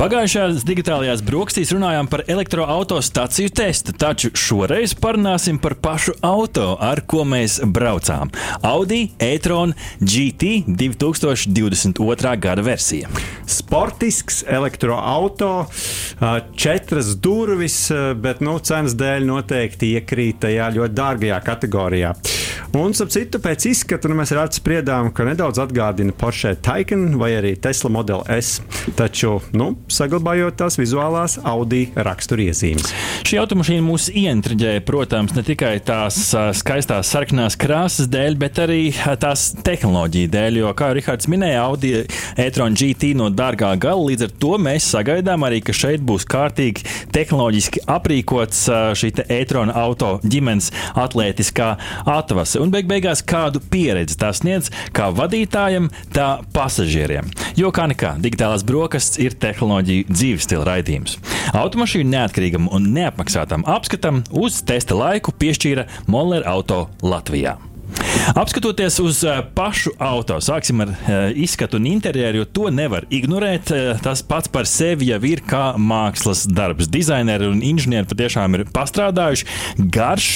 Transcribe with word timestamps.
Pagājušajās 0.00 0.62
digitālajās 0.64 1.20
brokastīs 1.20 1.74
runājām 1.74 2.06
par 2.08 2.22
elektroautostaciju 2.32 3.50
testu, 3.52 3.92
taču 3.92 4.30
šoreiz 4.32 4.94
parunāsim 4.96 5.58
par 5.60 5.74
pašu 5.76 6.14
auto, 6.24 6.70
ar 6.80 7.02
ko 7.04 7.26
mēs 7.28 7.58
braucām. 7.68 8.32
Audi 8.64 9.02
e-tron 9.20 9.74
GT 10.00 10.62
2022. 10.64 12.32
gada 12.40 12.64
versija. 12.64 13.12
Sportisks 13.44 14.40
elektroauto, 14.48 15.66
četras 16.56 17.12
durvis, 17.20 17.82
bet 18.24 18.40
nu, 18.40 18.56
cenas 18.64 18.96
dēļ 18.96 19.28
noteikti 19.28 19.98
iekrīt 19.98 20.40
tajā 20.46 20.72
ļoti 20.80 20.96
dārgajā 20.96 21.44
kategorijā. 21.44 22.16
Un, 22.70 22.92
ap 22.94 23.10
citu, 23.10 23.40
pēc 23.42 23.64
izskata 23.66 24.06
nu, 24.06 24.14
mēs 24.20 24.30
redzam, 24.30 24.54
spriedām, 24.60 25.08
ka 25.10 25.24
nedaudz 25.26 25.58
atgādina 25.58 26.14
Porsche 26.14 26.52
Taycan 26.62 27.16
vai 27.18 27.32
arī 27.34 27.56
Tesla 27.58 27.90
Model 27.90 28.20
S. 28.30 28.60
Taču, 28.94 29.40
nu, 29.58 29.72
saglabājot 29.90 30.54
tās 30.60 30.78
vizuālās 30.78 31.34
Audi 31.50 31.88
raksturiezīmes. 31.98 32.92
Šī 33.26 33.40
automašīna 33.42 33.82
mūs 33.82 34.06
ieintriģēja, 34.14 34.84
protams, 34.86 35.34
ne 35.34 35.42
tikai 35.46 35.72
tās 35.82 36.20
skaistās 36.60 37.10
sarkanās 37.10 37.58
krāsas 37.58 38.06
dēļ, 38.12 38.38
bet 38.38 38.62
arī 38.62 38.78
tās 39.18 39.48
tehnoloģiju 39.66 40.30
dēļ. 40.30 40.60
Jo, 40.62 40.70
kā 40.78 40.92
Rihards 40.94 41.26
minēja, 41.32 41.66
Audi 41.66 41.92
e-tron 42.38 42.78
GT 42.78 43.12
no 43.18 43.32
dārgā 43.34 43.72
gala, 43.82 44.06
līdz 44.12 44.28
ar 44.28 44.36
to 44.46 44.54
mēs 44.62 44.92
sagaidām 44.94 45.48
arī, 45.48 45.58
ka 45.66 45.74
šeit 45.74 46.06
būs 46.06 46.28
kārtīgi 46.30 46.86
tehnoloģiski 47.18 47.82
aprīkots 47.98 48.62
šī 49.02 49.12
e-tron 49.26 49.74
auto 49.74 50.16
ģimenes 50.22 50.70
atlētiskā 50.94 51.72
atvase 52.06 52.59
un 52.62 52.72
beig 52.72 52.88
beigās 52.90 53.22
kādu 53.26 53.62
pieredzi 53.72 54.18
tas 54.20 54.42
sniedz 54.42 54.70
kā 54.96 55.10
vadītājam, 55.14 55.88
tā 56.14 56.40
pasažieriem. 56.54 57.30
Jo 57.58 57.72
kā 57.74 57.86
nekā, 57.90 58.16
digitālās 58.22 58.64
brokastis 58.66 59.20
ir 59.22 59.36
tehnoloģija 59.40 60.10
dzīves 60.10 60.46
stila 60.48 60.68
raidījums. 60.72 61.18
Automašīnu 61.56 62.12
neatkarīgam 62.14 62.70
un 62.72 62.92
neapmaksātam 62.94 63.66
apskatam 63.68 64.22
uz 64.30 64.62
testa 64.66 64.98
laiku 64.98 65.34
piešķīra 65.36 65.88
Moller 66.10 66.46
Auto 66.48 66.86
Latvijā. 67.02 67.58
Apskatoties 68.34 68.98
uz 69.00 69.24
eh, 69.24 69.40
pašu 69.54 69.92
auto, 69.98 70.38
sāksim 70.42 70.82
ar 70.84 70.92
eh, 70.92 71.32
izskatu 71.42 71.80
un 71.80 71.88
interjeru, 71.90 72.42
jo 72.42 72.48
to 72.58 72.70
nevar 72.74 73.06
ignorēt. 73.10 73.72
Eh, 73.74 74.02
tas 74.04 74.22
pats 74.26 74.50
par 74.52 74.68
sevi 74.70 75.10
jau 75.10 75.20
ir 75.26 75.42
kā 75.46 75.72
mākslas 75.78 76.46
darbs. 76.48 76.90
Dizaineri 76.90 77.50
un 77.50 77.62
inženieri 77.64 78.08
patiešām 78.10 78.58
ir 78.58 78.66
pastrādājuši 78.74 79.88
garš, 79.92 80.30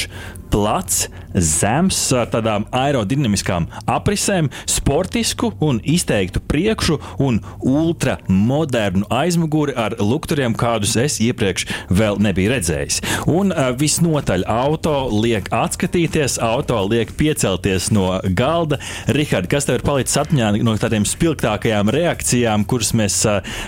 plats, 0.55 1.09
zems, 1.35 1.99
ar 2.15 2.29
tādām 2.31 2.65
aerodinamiskām 2.71 3.67
aprisēm, 3.91 4.51
sportisku 4.71 5.51
un 5.65 5.81
izteiktu 5.83 6.39
priekšu 6.47 7.01
un 7.25 7.41
ultramodernu 7.59 9.09
aizmuguri 9.11 9.75
ar 9.75 9.97
lukturiem, 9.99 10.55
kādus 10.55 10.95
es 11.01 11.19
iepriekš 11.25 11.67
vēl 11.91 12.21
nebiju 12.23 12.53
redzējis. 12.55 13.01
Un 13.31 13.51
visnotaļ 13.81 14.47
auto 14.51 14.95
liek 15.11 15.51
atskatīties, 15.55 16.39
auto 16.45 16.79
liek 16.87 17.11
piecelties 17.19 17.91
no 17.95 18.21
galda. 18.39 18.79
Rihard, 19.11 19.51
kas 19.51 19.67
tev 19.67 19.81
ir 19.81 19.87
palicis 19.87 20.21
atmiņā 20.23 20.53
no 20.63 20.77
tādiem 20.79 21.09
spilgtākajām 21.09 21.91
reakcijām, 21.95 22.69
kuras 22.71 22.93
mēs 22.95 23.19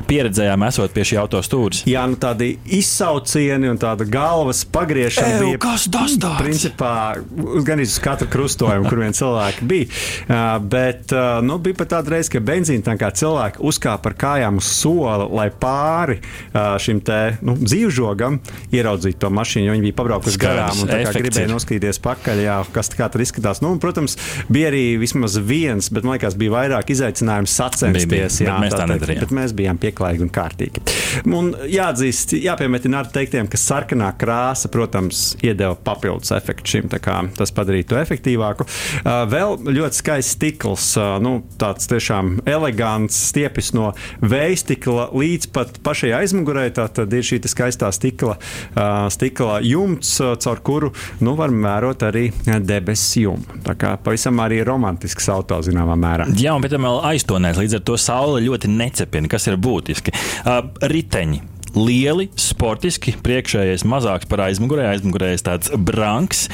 pieredzējām, 0.06 0.68
esot 0.70 0.94
pie 0.94 1.08
šī 1.10 1.18
auto 1.24 1.42
stūres? 1.42 1.82
Jā, 1.90 2.06
nu 2.06 2.20
tādi 2.20 2.54
izsaucieni 2.78 3.72
un 3.72 3.82
tāda 3.82 4.06
galvas 4.06 4.62
pagriešana 4.70 5.40
Ew, 5.40 5.44
bija. 5.48 5.62
Kas 5.66 5.90
tas 5.90 6.14
tāds? 6.22 6.75
Principā, 6.76 7.16
gan 7.64 7.80
uz 7.80 7.94
katru 8.02 8.28
krustojumu, 8.28 8.88
kur 8.90 9.00
vien 9.00 9.14
cilvēki 9.16 9.64
bija. 9.64 9.86
Uh, 10.26 10.58
bet 10.60 11.12
uh, 11.14 11.38
nu, 11.44 11.56
bija 11.62 11.78
pat 11.78 11.94
tāda 11.94 12.12
reize, 12.12 12.28
ka 12.32 12.42
benzīna 12.44 12.84
tankā 12.84 13.08
cilvēki 13.16 13.62
uzkāpa 13.64 14.10
ar 14.12 14.16
kājām 14.20 14.60
uz 14.60 14.68
sola, 14.68 15.24
lai 15.24 15.48
pāri 15.48 16.18
uh, 16.20 16.76
šim 16.82 17.00
te 17.06 17.38
nu, 17.46 17.56
dzīvžogam 17.56 18.38
ieraudzītu 18.76 19.22
to 19.24 19.30
mašīnu, 19.32 19.70
jo 19.70 19.76
viņi 19.76 19.86
bija 19.88 19.96
pabraukuši 20.02 20.42
garām 20.42 20.84
un 20.84 20.92
gribēja 20.92 21.48
noskatīties 21.50 22.02
pakaļ, 22.04 22.44
jā, 22.44 22.58
kas 22.76 22.92
tā 22.92 23.00
kā 23.00 23.08
tur 23.12 23.24
izskatās. 23.24 23.62
Nu, 23.64 23.72
un, 23.72 23.80
protams, 23.82 24.18
bija 24.52 24.68
arī 24.72 24.84
vismaz 25.00 25.38
viens, 25.40 25.88
bet 25.88 26.04
man 26.04 26.18
liekas, 26.18 26.36
bija 26.36 26.58
vairāk 26.58 26.92
izaicinājumu 26.92 27.48
sacensties. 27.50 28.04
Bija, 28.04 28.28
bija, 28.28 28.50
jā, 28.50 28.60
mēs 28.60 28.76
tā, 28.76 28.82
tā 28.84 28.90
nedarījām. 28.92 29.24
Bet 29.24 29.36
mēs 29.40 29.56
bijām 29.56 29.80
pieklājīgi 29.80 30.28
un 30.28 30.34
kārtīgi. 30.36 30.84
Un 31.24 31.52
jāatzīst, 31.70 32.36
jāpiemetina 32.42 33.00
ar 33.02 33.10
teiktiem, 33.12 33.48
ka 33.50 33.58
sarkanā 33.60 34.10
krāsa, 34.18 34.70
protams, 34.72 35.32
iedeva 35.44 35.76
papildus 35.86 36.32
efektu 36.36 36.76
šim. 36.76 36.90
Tas 37.36 37.52
padarīja 37.54 37.90
to 37.90 37.98
efektīvāku. 38.00 38.66
Uh, 38.66 39.24
vēl 39.30 39.56
ļoti 39.76 40.00
skaists 40.00 40.36
stikls, 40.36 40.88
uh, 41.00 41.16
nu, 41.22 41.38
tāds 41.60 41.88
tiešām 41.90 42.40
elegants, 42.48 43.18
stiepis 43.30 43.72
no 43.76 43.92
vēja 44.20 44.60
stikla 44.62 45.08
līdz 45.16 45.50
pat 45.54 45.80
pašai 45.86 46.12
aizmugurē. 46.20 46.68
Tad 46.76 47.00
ir 47.14 47.26
šī 47.26 47.40
skaistā 47.48 47.90
stikla, 47.94 48.36
uh, 48.36 49.06
stikla 49.12 49.60
jumts, 49.64 50.16
caur 50.42 50.62
kuru 50.66 50.92
nu, 51.24 51.36
var 51.38 51.52
vērot 51.54 52.06
arī 52.08 52.28
debesu 52.66 53.26
jumu. 53.26 53.60
Tā 53.66 53.76
kā 53.78 53.94
pavisam 54.02 54.40
arī 54.42 54.62
romantisks 54.66 55.28
auto 55.32 55.58
zināmā 55.64 55.96
mērā. 56.00 56.28
Jā, 56.36 56.54
un 56.56 56.64
pēc 56.64 56.76
tam 56.76 56.86
vēl 56.88 57.00
aiztonēt, 57.12 57.60
līdz 57.60 57.78
ar 57.78 57.84
to 57.86 57.98
saule 58.00 58.42
ļoti 58.44 58.70
necepina, 58.72 59.30
kas 59.30 59.48
ir 59.50 59.58
būtiski. 59.62 60.14
Uh, 60.42 60.60
teń. 61.10 61.55
Lieli, 61.76 62.28
sportiski, 62.40 63.12
priekšējais 63.22 63.84
mazāks 63.88 64.28
par 64.30 64.40
aizmugurē, 64.46 64.88
aizmugurējais 64.94 65.44
tāds 65.46 65.72
branks, 65.76 66.46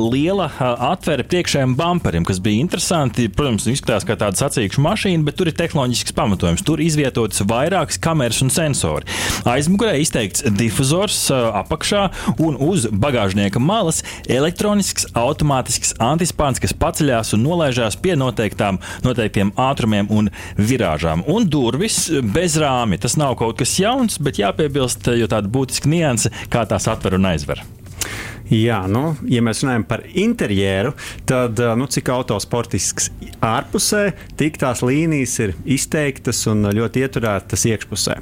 liela 0.00 0.48
atvere 0.88 1.26
priekšējiem 1.28 1.74
bumperim, 1.78 2.24
kas 2.24 2.40
bija 2.44 2.62
interesanti. 2.64 3.28
Protams, 3.28 3.66
izskatās 3.70 4.06
kā 4.08 4.16
tāda 4.20 4.40
sacīkšu 4.40 4.82
mašīna, 4.84 5.24
bet 5.26 5.36
tur 5.38 5.50
ir 5.50 5.56
tehnoloģisks 5.58 6.16
pamatojums. 6.16 6.64
Tur 6.64 6.80
izvietotas 6.80 7.44
vairākas 7.44 8.00
kameras 8.02 8.40
un 8.44 8.52
sensori. 8.54 9.08
Aizmugurē 9.48 9.98
izteikts 10.00 10.46
difuzors 10.56 11.26
apakšā 11.34 12.06
un 12.44 12.56
uz 12.64 12.88
bagāžnieka 12.88 13.60
malas 13.60 14.02
elektronisks 14.30 15.10
automātisks 15.18 15.94
antispāns, 16.02 16.62
kas 16.62 16.76
paceļās 16.80 17.34
un 17.36 17.44
nolaižās 17.44 17.98
pie 18.00 18.16
noteiktām, 18.18 18.80
noteiktiem 19.04 19.52
ātrumiem 19.60 20.08
un 20.14 20.32
virāžām. 20.56 21.26
Un 21.28 21.48
durvis 21.50 22.06
bez 22.34 22.56
rāmja. 22.60 23.02
Tas 23.04 23.18
nav 23.20 23.36
kaut 23.40 23.58
kas 23.60 23.76
jauns, 23.80 24.16
bet 24.22 24.40
jā, 24.40 24.53
jāpiebilst, 24.54 25.10
jo 25.18 25.30
tāda 25.30 25.50
būtiska 25.50 25.90
nianse, 25.90 26.32
kā 26.52 26.66
tās 26.68 26.88
atver 26.90 27.18
un 27.18 27.32
aizver. 27.34 27.64
Jā, 28.52 28.82
nu, 28.92 29.14
ja 29.24 29.40
mēs 29.40 29.62
runājam 29.62 29.86
par 29.88 30.02
interjeru, 30.20 30.90
tad 31.24 31.56
nu, 31.80 31.86
cik 31.88 32.10
autosportisks 32.12 33.08
ārpusē, 33.40 34.02
tik 34.36 34.58
tās 34.60 34.82
līnijas 34.84 35.38
ir 35.40 35.54
izteiktas 35.64 36.42
un 36.52 36.68
ļoti 36.76 37.06
ieturētas 37.06 37.64
iekšpusē. 37.72 38.18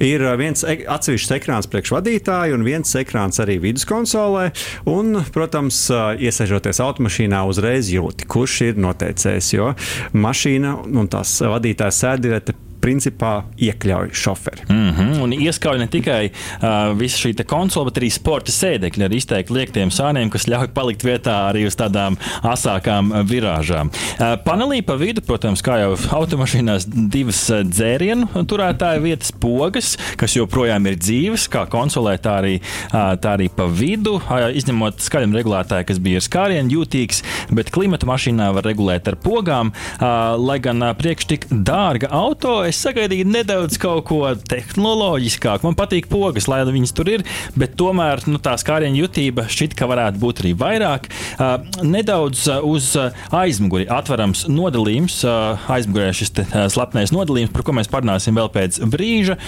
Ir 0.00 0.24
viens 0.40 0.64
atsevišķs 0.64 1.36
ekrāns 1.36 1.68
priekšvadītāju 1.68 2.56
un 2.56 2.64
viens 2.64 2.96
ekrāns 2.96 3.42
arī 3.44 3.58
viduskonsolē. 3.66 4.48
Un, 4.88 5.20
protams, 5.36 5.82
iesaistīties 5.92 6.80
automašīnā, 6.80 7.44
uzreiz 7.44 7.92
jūti, 7.92 8.24
kurš 8.32 8.62
ir 8.70 8.80
noteicējis, 8.80 9.52
jo 9.58 9.74
mašīna 10.16 10.78
un 10.88 11.12
tās 11.12 11.36
vadītāja 11.44 12.00
sēdvieta 12.00 12.56
principā 12.86 13.32
iekļauj 13.58 14.12
šoferi. 14.14 14.66
Mm 14.68 14.90
-hmm. 14.90 15.22
Un 15.22 15.32
ieskauj 15.34 15.78
ne 15.78 15.86
tikai 15.90 16.30
uh, 16.30 16.92
visu 16.98 17.26
šī 17.26 17.34
konsole, 17.46 17.90
bet 17.90 18.00
arī 18.00 18.10
sporta 18.12 18.52
sēdekļi 18.52 19.04
ar 19.04 19.14
izteikti 19.14 19.54
liektiem 19.56 19.90
sāniem, 19.90 20.30
kas 20.30 20.46
ļauj 20.50 20.68
palikt 20.74 21.04
vietā 21.04 21.34
arī 21.50 21.66
uz 21.66 21.76
tādām 21.78 22.16
asākām 22.42 23.12
virāžām. 23.28 23.90
Uh, 23.90 24.36
panelī 24.44 24.82
pa 24.86 24.96
vidu, 25.00 25.20
protams, 25.26 25.62
kā 25.62 25.80
jau 25.82 25.96
automašīnās, 26.20 26.86
divas 26.86 27.42
dzērienu 27.50 28.44
turētāju 28.50 29.02
vietas 29.02 29.32
pogas, 29.32 29.96
kas 30.20 30.36
joprojām 30.36 30.86
ir 30.86 30.98
dzīves, 31.00 31.48
kā 31.52 31.66
konsolē, 31.72 32.16
tā 32.22 32.38
arī, 32.42 32.54
uh, 32.60 33.14
tā 33.20 33.36
arī 33.36 33.48
pa 33.56 33.66
vidu, 33.66 34.16
uh, 34.20 34.48
izņemot 34.56 35.02
skaļumu 35.06 35.40
regulētāju, 35.40 35.88
kas 35.90 36.02
bija 36.02 36.22
ar 36.22 36.26
skārienu 36.28 36.78
jūtīgs, 36.78 37.22
bet 37.56 37.72
klimata 37.74 38.08
mašīnā 38.08 38.50
var 38.56 38.66
regulēt 38.68 39.08
ar 39.08 39.18
pogām, 39.22 39.72
uh, 39.72 40.36
lai 40.40 40.58
gan 40.62 40.82
uh, 40.82 40.94
priekš 40.98 41.28
tik 41.32 41.48
dārga 41.50 42.10
auto 42.14 42.58
es 42.66 42.75
sagaidīju 42.76 43.26
nedaudz 43.30 43.78
kaut 43.80 44.04
ko 44.08 44.20
tehnoloģiskāku. 44.50 45.66
Man 45.66 45.78
patīk 45.78 46.08
pogas, 46.12 46.48
lai 46.50 46.62
viņas 46.66 46.94
tur 46.96 47.10
ir, 47.10 47.24
bet 47.58 47.76
tomēr 47.78 48.24
nu, 48.30 48.40
tā 48.42 48.56
skārienu 48.60 49.04
jutība 49.04 49.46
šķiet, 49.50 49.76
ka 49.78 49.88
varētu 49.90 50.20
būt 50.22 50.42
arī 50.42 50.52
vairāk. 50.58 51.08
Uh, 51.36 51.56
nedaudz 51.86 52.46
uz 52.66 52.92
aizmuguri 53.34 53.88
atverams 53.92 54.46
nodalījums, 54.50 55.18
uh, 55.26 55.68
aizmugurē 55.72 56.10
šis 56.16 56.34
te, 56.36 56.46
uh, 56.50 56.66
slepnais 56.72 57.14
nodalījums, 57.14 57.54
par 57.54 57.66
ko 57.66 57.76
mēs 57.76 57.90
parunāsim 57.92 58.36
vēl 58.36 58.50
pēc 58.54 58.80
brīža. 58.92 59.38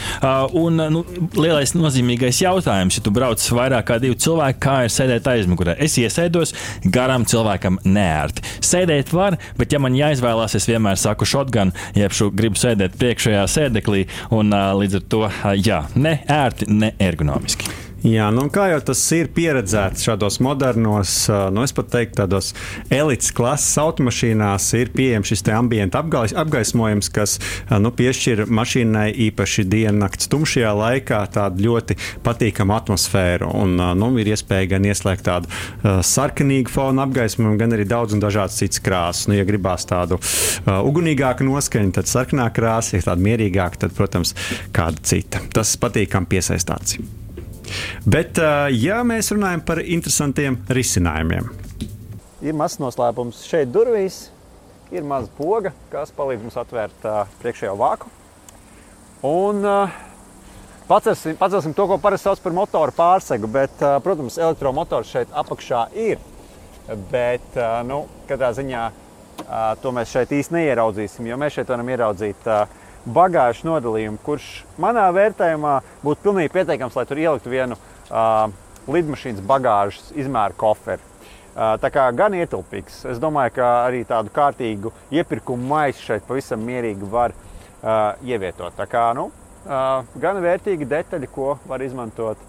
Un 0.59 0.81
nu, 0.93 1.03
lielais 1.37 1.75
nozīmīgais 1.77 2.41
jautājums, 2.43 2.99
ja 2.99 3.05
tu 3.05 3.13
brauc 3.15 3.43
vairāk 3.55 3.89
kā 3.91 3.99
divi 4.03 4.17
cilvēki, 4.21 4.61
kā 4.63 4.77
ir 4.87 4.95
sēdēt 4.95 5.29
aizmugurē? 5.33 5.77
Es 5.85 5.97
iesēdos 6.01 6.55
garam 6.95 7.27
cilvēkam 7.29 7.81
neērti. 7.87 8.45
Sēdēt 8.65 9.13
var, 9.17 9.39
bet 9.59 9.75
ja 9.75 9.81
man 9.83 9.97
jāizvēlās, 9.99 10.57
es 10.59 10.69
vienmēr 10.69 10.99
saku 11.01 11.29
shotgun, 11.29 11.73
jeb 11.99 12.15
šo 12.17 12.31
gribu 12.35 12.61
sēdēt 12.61 12.99
pie 13.01 13.13
priekšējā 13.19 13.47
sēdeklī, 13.51 14.07
un 14.31 14.55
līdz 14.55 15.01
ar 15.01 15.05
to 15.11 15.25
jā, 15.59 15.83
ne 15.99 16.21
ērti, 16.31 16.71
ne 16.71 16.95
ergonomiski. 17.03 17.78
Jā, 18.07 18.29
nu, 18.31 18.45
kā 18.47 18.69
jau 18.71 18.79
tas 18.93 19.01
ir 19.17 19.27
pieredzēts 19.35 20.05
šādos 20.07 20.37
modernos, 20.45 21.25
nu, 21.51 21.65
es 21.67 21.73
pat 21.75 21.89
teiktu, 21.91 22.21
tādos 22.21 22.53
elites 22.95 23.33
klases 23.35 23.75
automašīnās, 23.83 24.69
ir 24.79 24.93
pieejams 24.95 25.33
šis 25.33 25.43
ambienta 25.51 25.99
apgais, 26.05 26.31
apgaismojums, 26.39 27.11
kas 27.11 27.41
nu, 27.83 27.91
piešķir 27.99 28.45
mašīnai 28.55 29.09
īpaši 29.27 29.67
diennakts 29.67 30.31
tumšajā 30.31 30.71
laikā 30.79 31.25
tādu 31.35 31.67
ļoti 31.67 31.99
patīkamu 32.23 32.79
atmosfēru. 32.79 33.51
Un, 33.65 33.75
nu, 33.99 34.13
ir 34.23 34.31
iespēja 34.31 34.71
gan 34.77 34.87
ieslēgt 34.87 35.27
tādu 35.27 35.51
uh, 35.51 35.99
sarkanīgu 35.99 36.71
fonu 36.71 37.03
apgaismojumu, 37.03 37.59
gan 37.59 37.75
arī 37.75 37.89
daudz 37.89 38.15
un 38.15 38.23
dažādas 38.23 38.63
citas 38.63 38.85
krāsas. 38.85 39.27
Nu, 39.27 39.41
ja 39.41 39.49
gribās 39.49 39.91
tādu 39.91 40.21
uh, 40.23 40.77
ugunīgāku 40.87 41.51
noskaņu, 41.51 41.97
tad 41.99 42.15
sarkanā 42.15 42.47
krāsa, 42.55 42.95
ja 43.01 43.11
tāda 43.11 43.27
mierīgāka, 43.27 43.89
tad, 43.89 43.99
protams, 43.99 44.39
kāda 44.71 45.03
cita. 45.03 45.43
Tas 45.51 45.75
patīkami 45.83 46.31
piesaistāts. 46.37 47.01
Bet, 48.09 48.41
ja 48.75 49.03
mēs 49.07 49.33
runājam 49.35 49.65
par 49.67 49.83
interesantiem 49.85 50.61
risinājumiem, 50.73 51.49
ir 52.45 52.57
mazs 52.57 52.79
noslēpums 52.83 53.45
šeit 53.49 53.73
durvīs. 53.75 54.29
Ir 54.89 55.05
maza 55.05 55.29
poga, 55.37 55.75
kas 55.93 56.13
palīdz 56.17 56.47
mums 56.47 56.55
atvērt 56.57 57.03
uh, 57.05 57.27
priekšējo 57.43 57.75
vāku. 57.77 58.09
Un 59.29 59.61
uh, 59.61 59.97
pacelsim, 60.89 61.37
pacelsim 61.37 61.75
to, 61.77 61.85
ko 61.91 61.99
parasti 62.01 62.31
sauc 62.31 62.41
par 62.41 62.55
motoru 62.57 62.95
pārsegu. 62.97 63.51
Bet, 63.53 63.75
uh, 63.83 63.99
protams, 64.05 64.39
elektromotors 64.41 65.11
šeit 65.13 65.35
apakšā 65.37 65.83
ir. 65.93 66.23
Bet, 67.13 67.45
uh, 67.59 67.83
nu, 67.85 68.07
katrā 68.31 68.55
ziņā 68.57 68.87
uh, 68.89 69.75
to 69.83 69.93
mēs 69.93 70.15
šeit 70.15 70.33
īsti 70.39 70.57
neieraudzīsim, 70.57 71.29
jo 71.29 71.37
mēs 71.37 71.59
šeit 71.59 71.69
varam 71.69 71.93
ieraudzīt 71.93 72.49
uh, 72.49 72.65
bagāžu 73.15 73.69
nodalījumu, 73.69 74.21
kurš 74.25 74.49
manā 74.81 75.09
vērtējumā 75.15 75.75
būtu 76.05 76.25
pilnīgi 76.27 76.53
pietiekams, 76.55 76.97
lai 76.99 77.07
tur 77.09 77.21
ieliktu 77.21 77.53
vienu 77.53 77.79
uh, 77.79 78.49
lidmašīnas 78.89 79.45
bagāžas 79.49 80.13
izmēru 80.17 80.57
koferi. 80.59 81.05
Uh, 81.59 81.75
tā 81.83 81.91
kā 81.91 82.05
gan 82.15 82.37
ietilpīgs. 82.39 83.03
Es 83.11 83.19
domāju, 83.23 83.57
ka 83.59 83.71
arī 83.89 84.05
tādu 84.07 84.31
kārtīgu 84.35 84.93
iepirkumu 85.15 85.73
maisu 85.73 86.05
šeit 86.05 86.29
pavisam 86.29 86.63
mierīgi 86.63 87.09
var 87.11 87.35
uh, 87.35 88.15
ievietot. 88.23 88.77
Tā 88.79 88.87
kā 88.91 89.09
nu, 89.19 89.29
uh, 89.67 90.05
gan 90.23 90.39
vērtīgi 90.45 90.87
detaļi, 90.89 91.31
ko 91.35 91.57
var 91.67 91.83
izmantot 91.83 92.45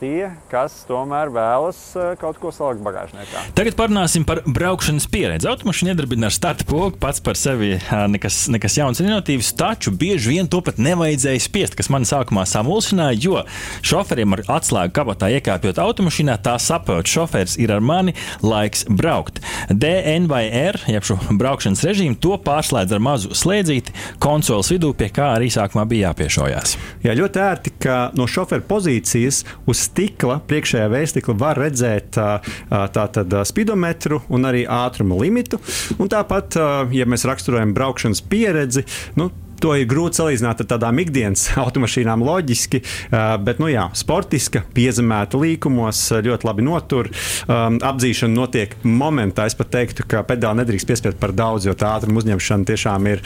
tie, 0.00 0.30
kas 0.50 0.80
tomēr 0.88 1.30
vēlas 1.32 1.78
kaut 2.20 2.38
ko 2.40 2.50
salikt 2.54 2.82
bagāžniekā. 2.84 3.42
Tagad 3.56 3.76
parunāsim 3.78 4.24
par 4.26 4.40
braukšanas 4.46 5.06
pieredzi. 5.12 5.48
Automašīna 5.50 5.92
iedarbina 5.92 6.30
ar 6.30 6.34
starta 6.34 6.64
pogu 6.68 6.96
pats 7.00 7.20
par 7.24 7.38
sevi 7.38 7.74
nekas, 8.10 8.42
nekas 8.52 8.78
jauns 8.80 9.02
un 9.02 9.10
inovatīvs, 9.10 9.52
taču 9.60 9.92
bieži 9.92 10.32
vien 10.32 10.48
to 10.50 10.62
pat 10.64 10.80
nevajadzēja 10.80 11.44
spiest, 11.44 11.76
kas 11.78 11.90
man 11.92 12.08
sākumā 12.08 12.46
samulsināja, 12.48 13.18
jo 13.20 13.44
šoferiem 13.86 14.38
ar 14.38 14.44
atslēgu 14.56 14.96
kabatā 14.96 15.30
iekāpjot 15.36 15.80
automašīnā, 15.82 16.38
tā 16.44 16.56
saprot, 16.62 17.08
šoferis 17.10 17.58
ir 17.60 17.74
ar 17.74 17.84
mani, 17.84 18.16
laiks 18.42 18.86
braukt. 18.88 19.42
DN 19.70 20.26
vai 20.30 20.46
R, 20.48 20.80
jeb 20.90 21.06
šo 21.06 21.18
braukšanas 21.30 21.84
režīmu, 21.86 22.18
to 22.22 22.38
pārslēdz 22.42 22.96
ar 22.96 23.04
mazu 23.04 23.36
slēdzīti 23.36 23.94
konsoles 24.22 24.72
vidū, 24.72 24.94
pie 24.96 25.10
kā 25.14 25.34
arī 25.36 25.52
sākumā 25.52 25.84
bija 25.90 26.10
jāpiešojās. 26.10 26.76
Jā, 27.04 27.14
ļoti 27.18 27.44
ērti, 27.44 27.76
ka 27.84 28.00
no 28.16 28.26
šofera 28.30 28.64
pozīcijas 28.66 29.44
uz 29.70 29.84
stikla, 29.86 30.40
priekšējā 30.50 30.88
vējstikla, 30.92 31.36
var 31.40 31.60
redzēt 31.60 32.18
tātad 32.70 33.36
spidometru 33.48 34.22
un 34.32 34.48
arī 34.48 34.64
ātruma 34.68 35.18
limitu. 35.20 35.60
Un 35.98 36.10
tāpat, 36.12 36.58
ja 36.94 37.06
mēs 37.08 37.26
raksturojam 37.28 37.74
braukšanas 37.76 38.24
pieredzi, 38.30 38.86
nu, 39.20 39.30
To 39.60 39.74
ir 39.76 39.88
grūti 39.90 40.20
salīdzināt 40.20 40.62
ar 40.62 40.68
tādām 40.72 41.00
ikdienas 41.02 41.50
automašīnām, 41.64 42.22
loģiski, 42.24 42.82
bet, 43.44 43.60
nu 43.60 43.68
jā, 43.70 43.86
sportiska, 43.96 44.62
piezemēta 44.76 45.40
līkumos, 45.40 46.02
ļoti 46.24 46.48
labi 46.48 46.64
notur. 46.64 47.10
Apdzīšana 47.50 48.34
notiek 48.34 48.76
momentā. 48.84 49.46
Es 49.50 49.56
pat 49.58 49.72
teiktu, 49.74 50.06
ka 50.08 50.22
pedāli 50.26 50.62
nedrīkst 50.62 50.88
piespiest 50.88 51.20
par 51.20 51.34
daudz, 51.36 51.68
jo 51.68 51.74
tā 51.78 51.92
ātruma 51.98 52.22
uzņemšana 52.22 52.68
tiešām 52.70 53.08
ir 53.10 53.24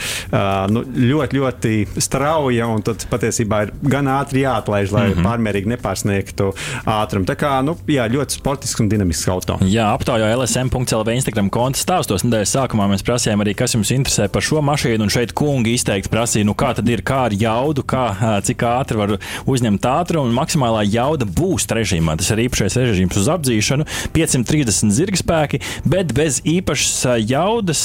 nu, 0.73 0.83
ļoti, 0.83 1.39
ļoti 1.39 2.03
strauja 2.03 2.67
un 2.71 2.83
tad 2.85 3.07
patiesībā 3.11 3.61
ir 3.65 3.73
gan 3.85 4.09
ātri 4.11 4.43
jāatlaiž, 4.43 4.91
lai 4.91 5.05
mm 5.07 5.15
-hmm. 5.15 5.29
pārmērīgi 5.29 5.71
nepārsniegtu 5.75 6.51
ātrumu. 6.83 7.29
Tā 7.29 7.37
kā, 7.39 7.53
nu, 7.65 7.77
jā, 7.87 8.07
ļoti 8.11 8.39
sportisks 8.39 8.83
un 8.83 8.89
dinamisks 8.91 9.29
auto. 9.31 9.57
Jā, 9.61 9.87
aptaujā 9.95 10.33
LSM.CLV 10.35 11.15
Instagram 11.15 11.49
konta 11.49 11.79
stāstos 11.79 12.25
nedēļas 12.27 12.55
sākumā 12.57 12.89
mēs 12.91 13.05
prasījām 13.05 13.41
arī, 13.41 13.55
kas 13.55 13.75
jums 13.77 13.91
interesē 13.95 14.27
par 14.27 14.41
šo 14.41 14.61
mašīnu, 14.65 15.03
un 15.05 15.13
šeit 15.13 15.33
kungi 15.33 15.73
izteikti 15.77 16.09
prasa 16.09 16.24
prasīja, 16.25 16.47
nu, 16.47 16.55
kā 16.57 16.73
tad 16.75 16.89
ir, 16.89 17.03
kā 17.05 17.25
ar 17.29 17.35
jaudu, 17.37 17.83
kā, 17.85 18.05
cik 18.45 18.63
ātri 18.65 18.97
var 18.97 19.15
uzņemt 19.49 19.85
ātrumu, 19.85 20.29
un 20.29 20.35
maksimālā 20.35 20.83
jauda 20.89 21.27
būs 21.29 21.67
režīmā. 21.69 22.17
Tas 22.17 22.31
ir 22.33 22.45
īpašais 22.47 22.77
režīms 22.81 23.19
uz 23.21 23.29
apdzīšanu, 23.31 23.85
530 24.15 24.93
zirgspēki, 24.95 25.61
bet 25.85 26.13
bez 26.17 26.41
īpašas 26.41 27.21
jaudas, 27.29 27.83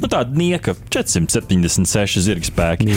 nu, 0.00 0.08
tāda 0.08 0.32
nieka 0.38 0.76
476 0.92 2.22
zirgspēki. 2.26 2.88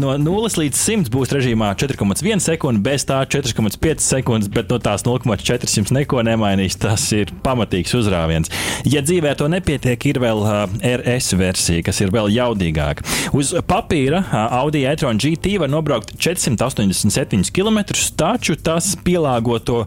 No 0.00 0.14
0 0.20 0.60
līdz 0.60 0.78
100 0.78 1.12
būs 1.12 1.34
režīmā 1.34 1.72
4,1 1.80 2.44
sekunde, 2.44 2.82
bez 2.84 3.06
tā 3.08 3.22
4,5 3.26 4.04
sekundes, 4.04 4.50
bet 4.52 4.70
no 4.70 4.78
tās 4.82 5.04
0,400 5.06 5.96
neko 5.96 6.22
nemainīs. 6.26 6.78
Tas 6.80 7.08
ir 7.16 7.32
pamatīgs 7.44 7.96
uzrāviens. 7.98 8.52
Ja 8.88 9.02
dzīvē 9.04 9.34
to 9.38 9.50
nepietiek, 9.52 10.06
ir 10.10 10.20
vēl 10.22 10.44
RS 10.78 11.34
versija, 11.40 11.84
kas 11.86 12.00
ir 12.04 12.14
vēl 12.14 12.30
jaudīgāka. 12.36 13.04
Uz 13.36 13.52
papīra 13.68 14.19
Audi 14.30 14.84
e-tron 14.88 15.18
GT 15.20 15.56
var 15.60 15.70
nobraukt 15.72 16.12
487 16.18 17.50
km, 17.54 17.80
taču 18.16 18.56
tas 18.60 18.92
pielāgo 19.04 19.58
to 19.62 19.84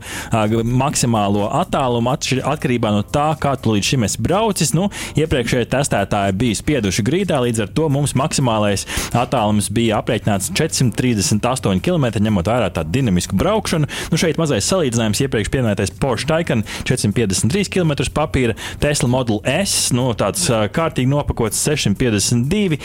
maksimālo 0.63 1.47
attālumu 1.61 2.13
atkarībā 2.13 2.91
no 2.93 3.03
tā, 3.03 3.29
kā 3.39 3.55
tu 3.59 3.75
līdz 3.75 3.91
šim 3.93 4.05
esi 4.07 4.21
braucis. 4.23 4.73
Nu, 4.77 4.89
iepriekšējie 5.19 5.69
testētāji 5.71 6.37
bija 6.39 6.59
spieduši 6.59 7.05
grīdā, 7.05 7.39
līdz 7.43 7.65
ar 7.65 7.73
to 7.77 7.89
mums 7.93 8.15
maksimālais 8.19 8.85
attālums 9.11 9.69
bija 9.73 9.99
aprēķināts 10.01 10.51
438 10.57 11.83
km, 11.83 12.09
ņemot 12.23 12.49
vērā 12.49 12.71
tādu 12.73 12.93
dinamisku 12.97 13.37
braukšanu. 13.39 13.89
Nu, 14.11 14.19
šeit 14.19 14.39
mazais 14.41 14.67
salīdzinājums 14.69 15.23
iepriekš 15.25 15.51
pieminētais 15.53 15.93
Porsche 16.01 16.29
Taycan 16.31 16.65
453 16.87 17.71
km 17.73 17.95
papīra, 18.13 18.57
Tesla 18.83 19.09
Model 19.11 19.41
S, 19.47 19.91
nu, 19.95 20.09
tāds 20.17 20.47
kārtīgi 20.73 21.09
nopakots 21.11 21.61
652, 21.67 22.79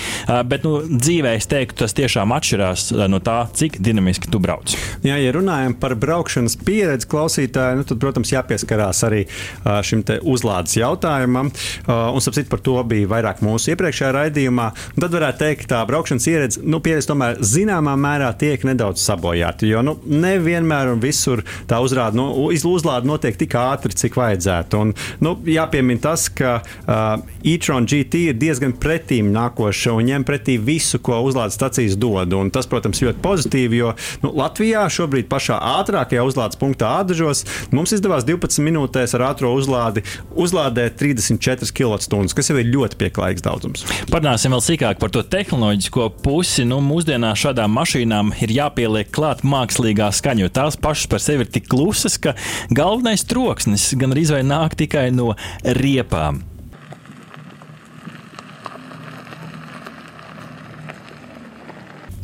bet 0.49 0.67
nu, 0.67 0.79
dzīvē 0.89 1.35
es 1.39 1.49
teiktu, 1.51 1.79
tas 1.83 1.95
tiešām 1.97 2.33
atšķirās 2.37 2.89
eh, 2.95 3.05
no 3.11 3.21
tā, 3.25 3.39
cik 3.59 3.79
dinamiski 3.85 4.31
tu 4.33 4.41
brauc. 4.43 4.75
Jā, 5.07 5.19
ja 5.21 5.33
runājam 5.35 5.77
par 5.79 5.95
braukšanas 5.99 6.59
pieredzi 6.67 7.09
klausītāju, 7.11 7.81
nu, 7.81 7.87
tad, 7.89 8.01
protams, 8.03 8.33
jāpieskarās 8.35 9.03
arī 9.07 9.25
uh, 9.27 9.79
šim 9.87 10.05
uzlādes 10.29 10.77
jautājumam. 10.79 11.51
Uh, 11.87 12.11
un, 12.15 12.23
sapcīt, 12.25 12.49
par 12.51 12.63
to 12.65 12.77
bija 12.89 13.09
vairāk 13.11 13.43
mūsu 13.45 13.73
iepriekšējā 13.75 14.11
raidījumā. 14.17 14.69
Un 14.97 15.05
tad 15.05 15.15
varētu 15.17 15.43
teikt, 15.43 15.65
ka 15.65 15.73
tā 15.75 15.83
braukšanas 15.89 16.29
pieredze, 16.29 16.63
nu, 16.67 16.81
pieredze 16.85 17.11
tomēr 17.11 17.39
zināmā 17.45 17.95
mērā 17.99 18.31
tiek 18.39 18.65
nedaudz 18.69 19.03
sabojāta. 19.05 19.67
Jo 19.69 19.83
nu, 19.87 19.97
nevienmēr 20.07 20.93
un 20.93 21.03
visur 21.03 21.45
tā 21.71 21.81
uzrāda, 21.85 22.19
nu, 22.19 22.49
uzlāde 22.53 23.09
notiek 23.09 23.39
tik 23.39 23.57
ātri, 23.59 23.97
cik 23.99 24.19
vajadzētu. 24.19 24.83
Un, 24.83 24.95
nu, 25.25 25.35
jāpiemina 25.49 26.05
tas, 26.09 26.29
ka 26.33 26.59
uh, 26.61 27.25
e-tron 27.47 27.89
GT 27.89 28.29
ir 28.33 28.39
diezgan 28.41 28.75
pretīm 28.81 29.33
nākoša 29.35 29.97
un 29.97 30.09
ņem 30.11 30.27
pretī 30.29 30.59
visu, 30.63 31.01
ko 31.05 31.21
uzlādes 31.29 31.59
stacijas 31.59 31.97
dod. 32.01 32.33
Un 32.37 32.53
tas, 32.55 32.69
protams, 32.71 33.03
ļoti 33.05 33.23
pozitīvi, 33.25 33.81
jo 33.83 33.95
nu, 34.25 34.33
Latvijā 34.39 34.87
šobrīd 34.93 35.29
pašā 35.31 35.59
ātrākajā 35.79 36.25
uzlādes 36.27 36.59
punktā 36.61 36.91
Ādažos 37.03 37.45
mums 37.75 37.93
izdevās 37.97 38.27
12 38.29 38.65
minūtēs 38.65 39.15
ar 39.19 39.29
ātrā 39.31 39.51
uzlādi 39.55 40.05
uzlādēt 40.39 40.99
34 41.01 41.73
kWh, 41.75 42.35
kas 42.37 42.51
jau 42.51 42.59
ir 42.61 42.71
ļoti 42.73 42.99
pieklājīgs 43.01 43.45
daudzums. 43.45 43.85
Parunāsim 44.13 44.55
vēl 44.55 44.65
sīkāk 44.65 45.01
par 45.03 45.13
to 45.15 45.23
tehnoloģisko 45.23 46.11
pusi. 46.25 46.67
Nu, 46.69 46.81
mūsdienās 46.85 47.45
šādām 47.45 47.75
mašīnām 47.79 48.35
ir 48.45 48.55
jāpieliek 48.59 49.13
klāt 49.15 49.45
mākslīgā 49.47 50.11
skaņa, 50.15 50.47
jo 50.47 50.53
tās 50.61 50.79
pašas 50.81 51.11
par 51.13 51.25
sevi 51.25 51.47
ir 51.47 51.53
tik 51.53 51.69
klusas, 51.71 52.19
ka 52.23 52.35
galvenais 52.75 53.27
troksnis 53.29 53.91
gan 53.99 54.17
arī 54.17 54.27
nāk 54.47 54.79
tikai 54.79 55.09
no 55.15 55.35
riepām. 55.65 56.43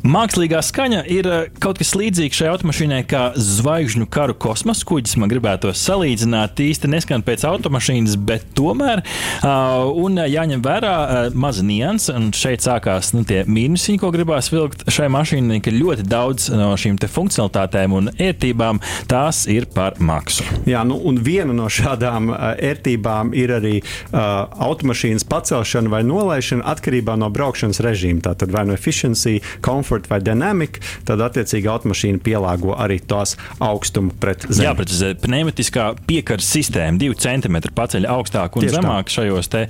Mākslīgā 0.05 0.59
skaņa 0.61 0.99
ir 1.09 1.25
eh, 1.25 1.45
kaut 1.65 1.79
kas 1.81 1.95
līdzīgs 1.97 2.37
šai 2.37 2.51
automašīnai 2.53 2.99
kā 3.09 3.23
zvaigžņu 3.41 4.05
karu 4.13 4.35
kosmosa 4.37 4.85
kuģis. 4.85 5.15
Man 5.17 5.31
gribētu 5.33 5.71
salīdzināt. 5.73 6.61
Īsti 6.61 6.91
neskan 6.93 7.23
pēc 7.25 7.47
automašīnas, 7.49 8.19
bet 8.21 8.45
tomēr. 8.53 9.01
Uh, 9.41 9.89
un 10.05 10.21
jāņem 10.21 10.61
vērā 10.65 10.93
uh, 10.93 11.29
maza 11.33 11.65
nianses, 11.65 12.37
šeit 12.37 12.61
sākās 12.67 13.15
nu, 13.17 13.23
tie 13.25 13.47
mīnusiņi, 13.49 14.01
ko 14.03 14.11
gribās 14.13 14.51
vilkt 14.53 14.85
šai 14.93 15.09
mašīnai, 15.15 15.63
ka 15.65 15.73
ļoti 15.73 16.05
daudz 16.05 16.51
no 16.53 16.69
šīm 16.77 17.01
funkcionalitātēm 17.01 17.97
un 17.97 18.13
ērtībām 18.13 18.83
tās 19.09 19.47
ir 19.49 19.71
par 19.73 19.97
maksu. 20.05 20.45
Jā, 20.69 20.85
nu, 20.85 21.01
un 21.01 21.23
viena 21.25 21.57
no 21.57 21.71
šādām 21.73 22.29
uh, 22.35 22.51
ērtībām 22.61 23.33
ir 23.41 23.57
arī 23.57 23.75
uh, 23.81 24.21
automašīnas 24.69 25.25
pacelšana 25.33 25.97
vai 25.97 26.05
nolaišana 26.05 26.69
atkarībā 26.77 27.17
no 27.25 27.33
braukšanas 27.33 27.81
režīma. 27.89 28.27
Tātad 28.29 28.53
vai 28.53 28.69
no 28.69 28.77
efficiency, 28.77 29.41
comfort 29.65 29.94
Comfort 29.95 30.11
vai 30.11 30.19
Dynamic, 30.25 30.79
tad 31.07 31.21
attiecīgi 31.23 31.69
automašīna 31.71 32.19
pielāgo 32.25 32.75
arī 32.81 32.97
tās 33.07 33.37
augstumu 33.63 34.11
pret 34.21 34.43
zemi. 34.49 34.67
Jāprecizē, 34.67 35.13
pneumatiskā 35.23 35.85
piekaras 36.09 36.49
sistēma, 36.51 36.99
2 36.99 37.15
cm 37.23 37.61
paceļ 37.77 38.09
augstāk 38.11 38.57
un 38.59 38.65
Tieši 38.65 38.75
tā. 38.75 38.81
zemāk 38.83 39.13
šajos 39.15 39.51
te 39.53 39.63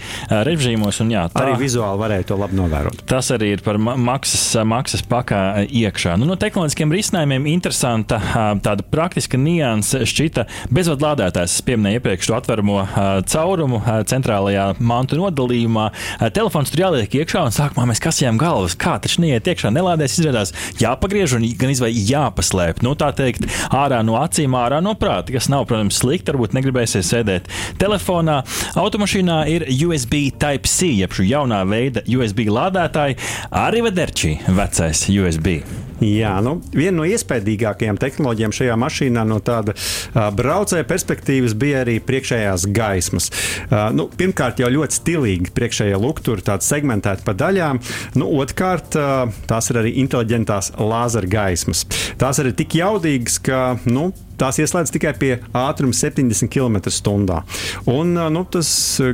režīmos. 0.48 1.00
Un, 1.04 1.10
jā, 1.12 1.26
tā, 1.32 1.42
Arī 1.44 1.58
vizuāli 1.60 2.00
varēja 2.00 2.26
to 2.30 2.38
labi 2.40 2.56
novērot. 2.56 3.02
Tas 3.10 3.28
arī 3.34 3.50
ir 3.58 3.64
par 3.66 3.76
ma- 3.78 3.96
maksas, 4.00 4.46
maksas 4.64 5.02
pakā 5.10 5.66
iekšā. 5.68 6.16
Nu, 6.18 6.24
no 6.30 6.36
tehnoloģiskiem 6.40 6.94
risinājumiem 6.94 7.50
interesanta 7.52 8.20
tāda 8.64 8.80
praktiska 8.88 9.36
nianse 9.40 10.04
šķita 10.08 10.46
bezvadu 10.72 11.04
lādētājs. 11.04 11.58
Es 11.58 11.66
pieminēju 11.68 12.00
iepriekš 12.00 12.30
to 12.30 12.38
atveramo 12.38 12.80
caurumu 13.28 13.82
centrālajā 14.08 14.70
mantu 14.80 15.18
nodalījumā. 15.20 15.90
Telefons 16.34 16.72
tur 16.72 16.84
jāliek 16.86 17.18
iekšā 17.20 17.44
un 17.44 17.54
sākumā 17.54 17.86
mēs 17.92 18.00
kasījām 18.02 18.40
galvas. 18.40 18.76
Kā 18.78 18.96
taču 19.02 19.20
neiet 19.24 19.44
iekšā, 19.50 19.70
nelādēs, 19.74 20.13
izrādās 20.22 20.54
jāpagriež 20.80 21.36
un 21.38 21.46
gan 21.58 21.72
izvēl 21.74 21.96
jāpaslēp. 22.10 22.82
Nu, 22.84 22.94
tā 22.98 23.10
teikt, 23.16 23.46
ārā 23.74 24.02
no 24.06 24.18
acīm, 24.20 24.56
ārā 24.58 24.80
no 24.84 24.94
prāta, 24.98 25.34
kas 25.34 25.50
nav, 25.52 25.66
protams, 25.70 25.98
slikti. 26.00 26.32
Varbūt 26.34 26.56
negribēsies 26.56 27.12
sēdēt 27.12 27.50
telefonā. 27.80 28.40
Automašīnā 28.80 29.38
ir 29.52 29.66
USB 29.86 30.28
Type-C, 30.40 30.94
jeb 31.02 31.14
šī 31.14 31.28
jaunā 31.30 31.62
veida 31.68 32.04
USB 32.08 32.46
lādētāji, 32.50 33.18
arī 33.64 33.84
vederči 33.88 34.36
vecais 34.48 35.06
USB. 35.12 35.60
Jā, 36.02 36.32
nu, 36.42 36.56
viena 36.74 36.96
no 36.98 37.04
iespaidīgākajām 37.06 37.98
tehnoloģijām 38.02 38.54
šajā 38.56 38.74
mašīnā 38.80 39.22
no 39.28 39.38
tāda 39.44 39.76
uh, 39.76 40.26
braucēja 40.34 40.86
perspektīvas 40.88 41.54
bija 41.58 41.84
arī 41.84 42.00
priekšējās 42.02 42.66
gaismas. 42.74 43.30
Uh, 43.68 43.92
nu, 43.94 44.08
pirmkārt, 44.10 44.62
jau 44.62 44.72
ļoti 44.74 44.98
stilīgi 44.98 45.54
priekšējā 45.54 46.00
luktura, 46.02 46.42
tāda 46.50 46.66
segmentēta 46.66 47.22
pa 47.26 47.36
daļām. 47.38 47.80
Nu, 48.18 48.32
Otrkārt, 48.42 48.98
uh, 48.98 49.30
tās 49.50 49.70
ir 49.70 49.80
arī 49.84 49.94
inteliģentās 50.02 50.74
lāzera 50.82 51.30
gaismas. 51.30 51.84
Tās 52.18 52.42
arī 52.42 52.54
tik 52.58 52.74
jaudīgas, 52.80 53.38
ka 53.46 53.62
nu, 53.86 54.10
tās 54.40 54.58
ieslēdz 54.62 54.92
tikai 54.94 55.12
pie 55.18 55.32
ātruma 55.56 55.94
70 55.96 56.48
km/h. 56.52 57.40
Un, 57.90 58.14
nu, 58.34 58.44
tas, 58.50 58.68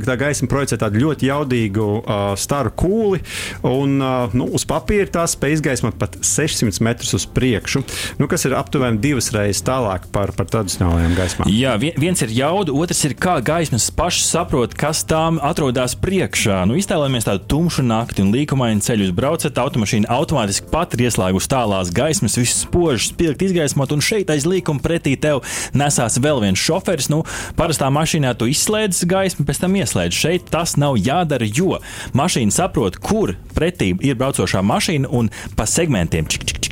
tā 0.06 0.16
gaisma 0.20 0.48
projicē 0.50 0.78
tādu 0.80 1.00
ļoti 1.04 1.28
jaudīgu 1.30 1.86
uh, 2.00 2.18
staru 2.40 2.72
kūli, 2.80 3.20
un 3.66 3.96
uh, 4.02 4.34
nu, 4.36 4.46
uz 4.56 4.64
papīra 4.68 5.08
tās 5.20 5.34
spēj 5.36 5.58
izgaismot 5.58 5.98
pat 6.00 6.18
600 6.24 6.80
metrus 6.84 7.14
uz 7.18 7.26
priekšu, 7.30 7.82
nu, 8.20 8.28
kas 8.30 8.44
ir 8.48 8.54
aptuveni 8.58 9.00
divas 9.02 9.30
reizes 9.34 9.62
tālāk 9.66 10.06
par, 10.14 10.32
par 10.36 10.48
tradicionālajām 10.50 11.16
gaismām. 11.18 11.50
Jā, 11.52 11.76
vien- 11.80 11.96
viens 12.00 12.22
ir 12.24 12.32
jauda, 12.34 12.74
otrs 12.76 13.04
ir 13.08 13.14
kā 13.20 13.38
gaismas 13.44 13.90
pašas 13.94 14.30
saprot, 14.34 14.74
kas 14.78 15.02
tām 15.08 15.38
atrodas 15.44 15.96
priekšā. 16.00 16.62
Nu, 16.68 16.76
iztēlojamies 16.80 17.26
tādu 17.28 17.44
tumšu 17.50 17.84
nakti 17.86 18.24
un 18.24 18.32
līkumainu 18.34 18.84
ceļu 18.84 19.08
uz 19.08 19.14
brauciet, 19.16 19.58
automašīna 19.60 20.10
automātiski 20.10 20.70
pat 20.72 20.94
ir 20.96 21.06
ieslēgusi 21.08 21.50
tālās 21.50 21.90
gaismas, 21.94 22.38
viss 22.40 22.62
spožs, 22.64 23.10
spilgt 23.12 23.42
izgaismot, 23.46 23.92
un 23.94 24.04
šeit 24.04 24.30
aiz 24.32 24.46
līkuma 24.48 24.82
pretī 24.84 25.09
tev 25.20 25.42
nesās 25.74 26.18
vēl 26.22 26.42
viens 26.44 26.60
šoferis. 26.60 27.10
Nu, 27.12 27.22
parastā 27.58 27.90
mašīnā 27.92 28.34
tu 28.38 28.48
izslēdz 28.50 29.04
gaismu, 29.10 29.46
pēc 29.48 29.62
tam 29.64 29.76
ieslēdz. 29.80 30.20
Šeit 30.20 30.50
tas 30.52 30.76
nav 30.80 30.98
jādara, 31.00 31.48
jo 31.48 31.80
mašīna 32.16 32.54
saprot, 32.54 33.00
kur 33.02 33.34
pretī 33.56 33.92
ir 34.06 34.18
braucošā 34.20 34.62
mašīna 34.66 35.10
un 35.10 35.32
pa 35.56 35.66
segmentiem. 35.70 36.28
Čik, 36.30 36.46
čik, 36.46 36.60
čik, 36.60 36.69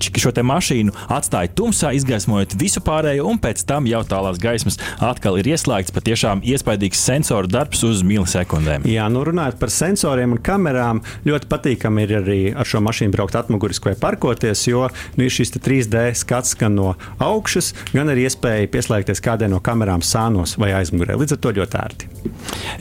čik, 0.00 0.20
šo 0.22 0.32
mašīnu 0.46 0.94
atstāja 1.12 1.50
tumsā, 1.56 1.92
izgaismojot 1.96 2.56
visu 2.60 2.82
pārējo, 2.84 3.26
un 3.30 3.40
pēc 3.42 3.64
tam 3.68 3.88
jau 3.88 4.02
tālās 4.06 4.40
gaismas 4.42 4.78
atkal 5.02 5.38
ir 5.40 5.50
ieslēgts 5.54 5.94
patiešām 5.96 6.42
iespaidīgs 6.46 7.02
sensoru 7.08 7.50
darbs 7.50 7.82
uz 7.86 8.02
milisekundēm. 8.06 8.86
Jā, 8.90 9.08
nu 9.12 9.24
runājot 9.26 9.58
par 9.60 9.72
sensoriem 9.72 10.36
un 10.36 10.42
kamerām, 10.42 11.02
ļoti 11.26 11.50
patīkami 11.50 12.06
ir 12.06 12.14
arī 12.20 12.40
ar 12.54 12.68
šo 12.68 12.82
mašīnu 12.84 13.14
braukt 13.14 13.38
atmuguriski 13.38 13.90
vai 13.90 13.96
parkoties, 14.00 14.66
jo 14.68 14.86
nu, 15.16 15.26
ir 15.26 15.32
šis 15.32 15.54
te 15.54 15.62
3D 15.62 16.08
skats 16.18 16.56
gan 16.60 16.76
no 16.78 16.94
augšas, 17.22 17.72
gan 17.94 18.12
arī 18.12 18.26
iespēja 18.28 18.70
pieslēgties 18.72 19.22
kādai 19.24 19.50
no 19.52 19.62
kamerām 19.64 20.04
sānos 20.04 20.56
vai 20.60 20.72
aizmugurē. 20.78 21.18
Līdz 21.20 21.36
ar 21.36 21.42
to 21.42 21.54
ļoti 21.60 21.80
ērti. 21.82 22.10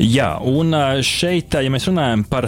Jā, 0.03 0.31
un 0.45 0.75
šeit, 1.05 1.55
ja 1.55 1.72
mēs 1.72 1.88
runājam 1.89 2.25
par 2.29 2.48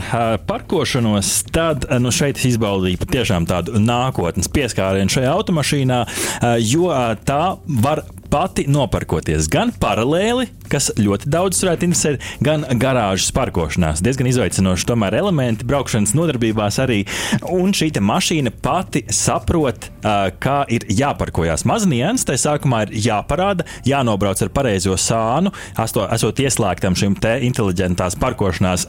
parkošanos, 0.49 1.31
tad 1.53 1.87
nu, 2.01 2.11
šeit 2.13 2.39
es 2.41 2.49
izbaudīju 2.53 3.01
patiešām 3.01 3.47
tādu 3.49 3.79
nākotnes 3.81 4.49
pieskārienu 4.57 5.13
šajā 5.13 5.33
automašīnā, 5.37 6.03
ā, 6.03 6.53
jo 6.65 6.91
ā, 6.93 7.05
tā 7.27 7.41
var 7.85 8.03
pati 8.37 8.67
noparkoties 8.69 9.47
gan 9.49 9.71
paralēli, 9.81 10.45
kas 10.69 10.91
ļoti 10.99 11.29
daudz 11.33 11.57
varētu 11.63 11.87
interesēt, 11.87 12.25
gan 12.43 12.65
garāžas 12.77 13.31
parkošanās. 13.33 14.03
Diezgan 14.05 14.27
izaicinoši 14.29 14.85
tomēr 14.85 15.15
elementi 15.17 15.65
braukšanas 15.65 16.13
nodarbībās 16.13 16.77
arī. 16.83 16.99
Un 17.49 17.73
šī 17.73 17.87
mašīna 17.97 18.51
pati 18.61 19.01
saprot, 19.09 19.87
kā 20.43 20.57
ir 20.69 20.85
jāparkojas. 20.91 21.63
Maznieks, 21.65 22.27
tai 22.29 22.35
sākumā 22.37 22.83
ir 22.85 22.93
jāparāda, 23.07 23.65
jānobrauc 23.89 24.43
ar 24.45 24.51
pareizo 24.53 24.93
sānu, 25.01 25.49
esot 25.81 26.43
ieslēgtam 26.43 26.99
šim 26.99 27.17
te 27.17 27.39
inteliģentās 27.47 28.19
parkošanās 28.21 28.85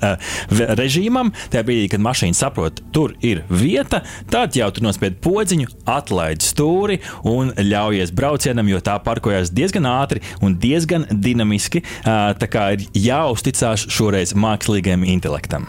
režīmam. 0.82 1.32
Tajā 1.48 1.64
brīdī, 1.70 1.88
kad 1.94 2.04
mašīna 2.04 2.36
saprot, 2.36 2.82
tur 2.92 3.16
ir 3.24 3.46
vieta, 3.48 4.02
tad 4.28 4.60
jau 4.60 4.68
tur 4.74 4.90
nospied 4.90 5.22
podziņu, 5.24 5.72
atlaid 5.88 6.44
stūri 6.44 7.00
un 7.24 7.54
ļaujies 7.56 8.12
braucienam, 8.12 8.68
jo 8.68 8.84
tā 8.84 8.98
parkojas 9.00 9.36
diezgan 9.54 9.88
ātri 9.88 10.22
un 10.44 10.58
diezgan 10.60 11.06
dinamiski. 11.10 11.84
Tā 12.04 12.48
kā 12.50 12.70
ir 12.76 12.86
jāuzticas 12.94 13.88
šoreiz 13.92 14.34
mākslīgajam 14.38 15.06
intelektam. 15.08 15.68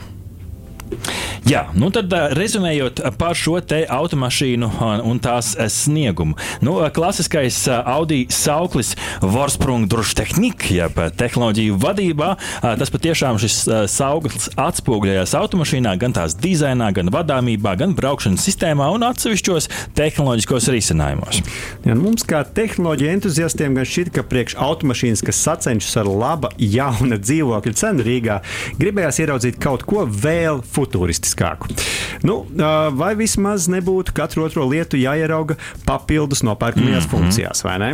Jā, 1.50 1.63
nu 1.77 1.88
tad 1.93 2.12
ā, 2.13 2.29
rezumējot 2.38 3.00
par 3.17 3.38
šo 3.38 3.58
te 3.65 3.81
automašīnu 3.89 4.67
ā, 4.69 4.89
un 5.08 5.22
tās 5.24 5.53
sniegumu. 5.74 6.36
Nu, 6.65 6.75
klasiskais 6.93 7.62
Audi 7.69 8.25
sauklis 8.34 8.91
Vorsprung 9.24 9.88
Društehnik, 9.89 10.67
jeb 10.74 11.00
tehnoloģiju 11.17 11.77
vadībā, 11.81 12.29
tas 12.62 12.91
patiešām 12.93 13.39
šis 13.41 13.62
sauklis 13.91 14.50
atspoguļojās 14.60 15.34
automašīnā, 15.39 15.96
gan 16.01 16.13
tās 16.17 16.36
dizainā, 16.39 16.91
gan 16.96 17.12
vadāmībā, 17.13 17.75
gan 17.79 17.96
braukšanas 17.98 18.46
sistēmā 18.46 18.89
un 18.93 19.08
atsevišķos 19.08 19.69
tehnoloģiskos 19.98 20.69
risinājumos. 20.75 21.41
Ja 21.88 21.98
mums, 21.98 22.25
kā 22.27 22.43
tehnoloģija 22.43 23.15
entuziastiem, 23.17 23.77
gan 23.79 23.89
šķiet, 23.89 24.13
ka 24.17 24.25
priekš 24.27 24.58
automašīnas, 24.60 25.25
kas 25.25 25.41
sacenšas 25.48 26.01
ar 26.03 26.12
laba, 26.12 26.53
jauna 26.60 27.17
dzīvokļa 27.22 27.75
cenu 27.79 28.05
Rīgā, 28.05 28.39
gribējās 28.81 29.24
ieraudzīt 29.24 29.62
kaut 29.63 29.88
ko 29.89 30.05
vēl 30.05 30.62
futūristiskāku. 30.80 31.70
Nu, 32.26 32.42
vai 33.00 33.14
vismaz 33.20 33.68
nebūtu 33.72 34.16
katru 34.16 34.46
otro 34.48 34.66
lietu 34.70 35.00
jāierauga 35.00 35.58
papildus 35.86 36.44
nopērkamajās 36.48 37.06
mm 37.06 37.08
-hmm. 37.08 37.12
funkcijās, 37.12 37.64
vai 37.64 37.78
ne? 37.80 37.92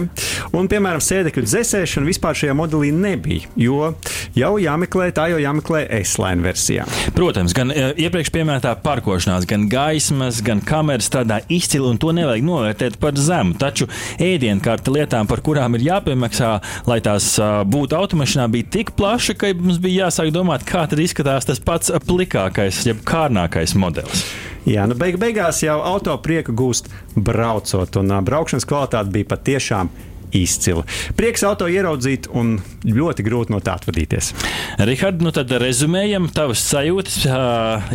Un, 0.53 0.69
piemēram, 0.71 1.01
sēdekļu 1.01 1.45
dzēsēšana 1.45 2.09
vispār 2.09 2.37
šajā 2.37 2.55
modelī 2.57 2.91
nebija, 2.93 3.49
jo 3.55 3.93
jau 4.35 4.53
jāmeklē, 4.61 5.11
tā 5.15 5.29
jau 5.33 5.39
jāmeklē 5.41 5.85
S-line 6.03 6.43
versijā. 6.43 6.85
Protams, 7.15 7.53
gan 7.53 7.71
iepriekš 7.71 8.31
minētā 8.35 8.75
parkošanās, 8.83 9.47
gan 9.49 9.67
gaismas, 9.71 10.41
gan 10.45 10.61
kameras 10.61 11.09
strādā 11.09 11.41
izcili, 11.49 11.87
un 11.87 11.97
to 11.97 12.11
nevajag 12.15 12.43
novērtēt 12.43 12.97
par 13.01 13.15
zemu. 13.15 13.55
Taču 13.59 13.87
ēdienkarte 14.19 14.91
lietām, 14.91 15.27
par 15.27 15.41
kurām 15.45 15.75
ir 15.75 15.85
jāpiemaksā, 15.89 16.51
lai 16.89 16.99
tās 17.05 17.35
būtu 17.71 17.97
automašīnā, 17.97 18.47
bija 18.51 18.69
tik 18.77 18.93
plaša, 18.99 19.37
ka 19.39 19.53
mums 19.57 19.79
bija 19.83 20.05
jāsāk 20.05 20.31
domāt, 20.35 20.65
kā 20.67 20.85
izskatās 21.05 21.47
tas 21.47 21.61
pats 21.63 21.91
plikākais, 22.05 22.74
jeb 22.83 22.99
kārnākais 23.07 23.75
modelis. 23.79 24.25
Jā, 24.65 24.87
nu 24.89 24.97
beig 24.97 25.19
beigās 25.21 25.61
jau 25.61 25.77
auto 25.85 26.15
prieku 26.25 26.55
gūst 26.57 26.89
braucot, 27.15 27.99
un 28.01 28.15
ā, 28.15 28.21
braukšanas 28.25 28.65
kvalitāte 28.65 29.13
bija 29.13 29.29
patiešām 29.35 29.91
izcila. 30.35 30.85
Prieks 31.17 31.43
auto 31.47 31.67
ieraudzīt 31.71 32.29
un 32.33 32.57
ļoti 32.85 33.25
grūti 33.25 33.53
no 33.53 33.59
tā 33.63 33.75
atvadīties. 33.79 34.31
Rihard, 34.85 35.21
nu 35.25 35.33
tad 35.35 35.51
rezumējam 35.61 36.27
tavas 36.33 36.63
sajūtas 36.69 37.17
ā, 37.29 37.39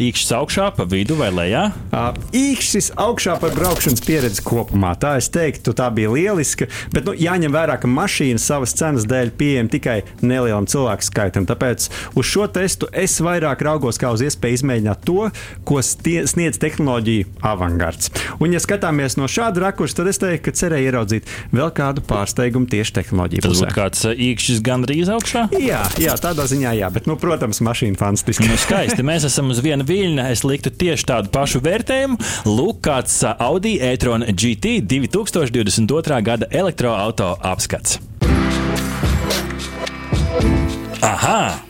īkšķis 0.00 0.34
augšā, 0.38 0.70
pa 0.76 0.86
vidu 0.90 1.18
vai 1.18 1.30
lejā. 1.34 1.66
Uh, 1.90 2.10
Īkšķis 2.36 2.92
augšā 3.00 3.36
par 3.42 3.54
braukšanas 3.56 4.04
pieredzi 4.06 4.44
kopumā. 4.46 4.92
Tā 5.00 5.16
es 5.20 5.30
teiktu, 5.32 5.74
tā 5.76 5.88
bija 5.94 6.12
lieliska. 6.12 6.68
Bet 6.94 7.08
nu, 7.08 7.14
jāņem 7.18 7.54
vērā, 7.54 7.78
ka 7.80 7.90
mašīna 7.90 8.42
savas 8.42 8.74
cenas 8.78 9.06
dēļ 9.10 9.32
pieejama 9.40 9.72
tikai 9.72 9.98
nelielam 10.22 10.68
cilvēku 10.70 11.06
skaitam. 11.06 11.46
Tāpēc 11.48 11.88
uz 12.18 12.30
šo 12.30 12.46
testu 12.52 12.88
es 12.92 13.18
vairāk 13.24 13.64
raugos 13.66 14.00
kā 14.00 14.12
uz 14.14 14.24
iespēju 14.26 14.60
izmēģināt 14.60 15.04
to, 15.06 15.28
ko 15.68 15.80
sniedz 15.84 16.60
tehnoloģija 16.62 17.28
avangards. 17.50 18.12
Un, 18.38 18.54
ja 18.54 18.62
skatāmies 18.62 19.18
no 19.20 19.28
šāda 19.30 19.66
rakursa, 19.66 20.00
tad 20.00 20.10
es 20.12 20.20
teiktu, 20.22 20.46
ka 20.48 20.56
cerēju 20.62 20.90
ieraudzīt 20.90 21.30
vēl 21.54 21.72
kādu 21.76 22.04
pārsteigumu 22.20 22.68
tieši 22.70 22.96
tehnoloģiju 23.00 23.44
Tas 23.44 23.56
būtu 23.56 23.76
kāds 23.76 24.04
ā, 24.04 24.14
īkšķis 24.28 24.60
gandrīz 24.66 25.10
augšā. 25.12 25.46
Jā, 25.60 25.82
jā, 26.00 26.16
tādā 26.20 26.46
ziņā, 26.50 26.74
jā, 26.78 26.90
bet, 26.92 27.08
nu, 27.10 27.16
protams, 27.20 27.62
mašīna 27.64 27.98
fantastiska. 28.00 28.46
Nu, 28.48 28.58
skaisti. 28.60 29.04
Mēs 29.06 29.26
esam 29.28 29.52
uz 29.54 29.62
viena 29.64 29.86
viļņa. 29.86 30.28
Es 30.34 30.44
liktu 30.46 30.72
tieši 30.82 31.08
tādu 31.12 31.32
pašu 31.34 31.62
vērtējumu. 31.64 32.20
Lūk, 32.48 32.82
kāds 32.86 33.16
ā, 33.24 33.34
Audi 33.50 33.78
e-tron 33.90 34.26
GT 34.28 34.80
2022. 34.90 36.20
gada 36.26 36.50
elektroautorāta 36.50 37.34
apskats. 37.52 37.98
Aha! 41.00 41.69